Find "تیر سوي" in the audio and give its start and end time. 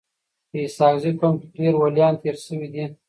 2.21-2.67